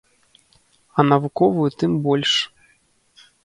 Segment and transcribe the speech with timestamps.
[0.97, 2.31] А навуковую тым больш.